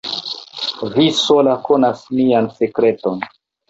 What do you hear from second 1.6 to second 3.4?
konas mian sekreton.